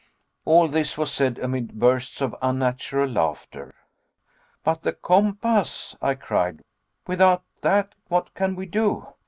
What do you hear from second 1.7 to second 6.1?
bursts of unnatural laughter. "But the compass,"